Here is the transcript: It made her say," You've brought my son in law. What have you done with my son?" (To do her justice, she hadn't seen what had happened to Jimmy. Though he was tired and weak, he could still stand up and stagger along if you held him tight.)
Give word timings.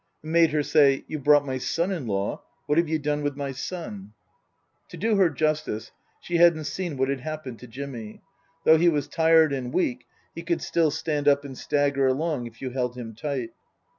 It 0.23 0.29
made 0.29 0.49
her 0.49 0.63
say," 0.63 1.03
You've 1.07 1.23
brought 1.23 1.45
my 1.45 1.59
son 1.59 1.91
in 1.91 2.07
law. 2.07 2.41
What 2.65 2.79
have 2.79 2.89
you 2.89 2.97
done 2.97 3.21
with 3.21 3.35
my 3.35 3.51
son?" 3.51 4.13
(To 4.89 4.97
do 4.97 5.17
her 5.17 5.29
justice, 5.29 5.91
she 6.19 6.37
hadn't 6.37 6.63
seen 6.63 6.97
what 6.97 7.07
had 7.09 7.19
happened 7.19 7.59
to 7.59 7.67
Jimmy. 7.67 8.21
Though 8.63 8.79
he 8.79 8.89
was 8.89 9.07
tired 9.07 9.53
and 9.53 9.71
weak, 9.71 10.07
he 10.33 10.41
could 10.41 10.63
still 10.63 10.89
stand 10.89 11.27
up 11.27 11.45
and 11.45 11.55
stagger 11.55 12.07
along 12.07 12.47
if 12.47 12.63
you 12.63 12.71
held 12.71 12.95
him 12.97 13.13
tight.) 13.13 13.51